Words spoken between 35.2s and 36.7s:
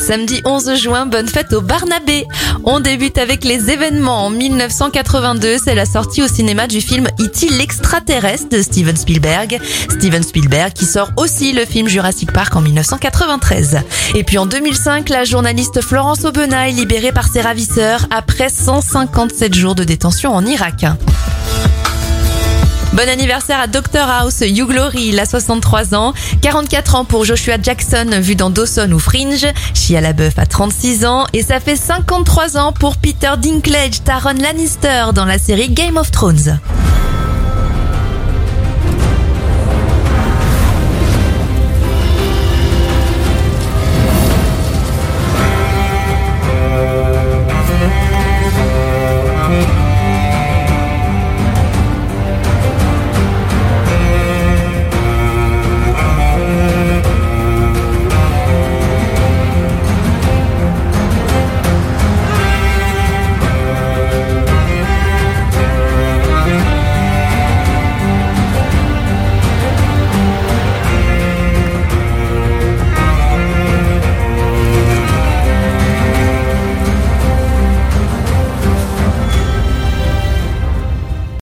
la série Game of Thrones.